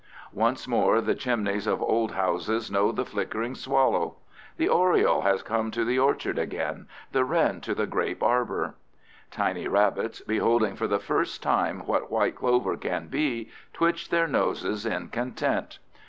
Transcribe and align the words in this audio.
Once 0.33 0.67
more 0.67 0.99
the 0.99 1.13
chimneys 1.13 1.67
of 1.67 1.79
old 1.79 2.13
houses 2.13 2.71
know 2.71 2.91
the 2.91 3.05
flickering 3.05 3.53
swallow. 3.53 4.15
The 4.57 4.67
oriole 4.67 5.21
has 5.21 5.43
come 5.43 5.69
to 5.69 5.85
the 5.85 5.99
orchard 5.99 6.39
again, 6.39 6.87
the 7.11 7.23
wren 7.23 7.61
to 7.61 7.75
the 7.75 7.85
grape 7.85 8.23
arbor. 8.23 8.73
Tiny 9.29 9.67
rabbits, 9.67 10.19
beholding 10.21 10.75
for 10.75 10.87
the 10.87 10.97
first 10.97 11.43
time 11.43 11.81
what 11.81 12.09
white 12.09 12.35
clover 12.35 12.75
can 12.75 13.09
be, 13.09 13.51
twitch 13.73 14.09
their 14.09 14.27
noses 14.27 14.87
in 14.87 15.09
content. 15.09 15.77